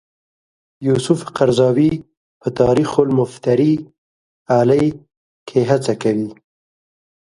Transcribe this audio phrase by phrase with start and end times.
[0.87, 1.91] یوسف قرضاوي
[2.41, 3.73] په تاریخنا المفتری
[4.59, 4.89] علیه
[5.47, 6.29] کې هڅه کوي.